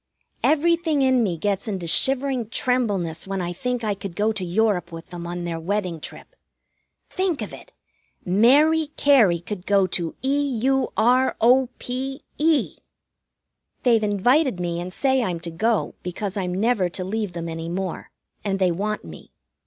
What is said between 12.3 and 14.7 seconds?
E! They've invited